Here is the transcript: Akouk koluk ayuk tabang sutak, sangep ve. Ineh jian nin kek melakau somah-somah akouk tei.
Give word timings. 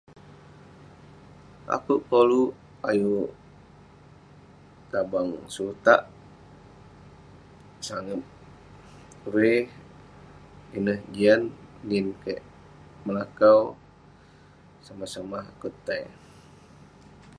Akouk 1.75 2.01
koluk 2.09 2.51
ayuk 2.89 3.29
tabang 4.91 5.29
sutak, 5.55 6.01
sangep 7.87 8.21
ve. 9.33 9.51
Ineh 10.77 10.99
jian 11.13 11.41
nin 11.89 12.05
kek 12.23 12.41
melakau 13.05 13.59
somah-somah 14.85 15.45
akouk 15.51 15.75
tei. 15.87 16.03